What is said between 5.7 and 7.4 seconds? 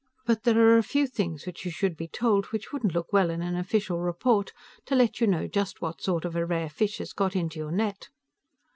what sort of a rare fish has got